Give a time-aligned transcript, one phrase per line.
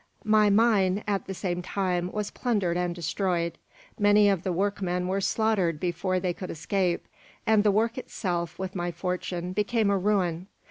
[0.25, 3.59] "My mine, at the same time, was plundered and destroyed;
[3.99, 7.07] many of the workmen were slaughtered before they could escape;
[7.45, 10.47] and the work itself, with my fortune, became a ruin.